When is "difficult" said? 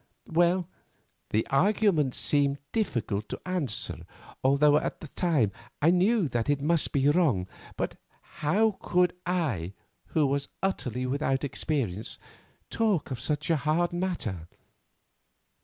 2.71-3.29